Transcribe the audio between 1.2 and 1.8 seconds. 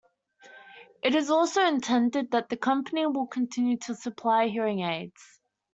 also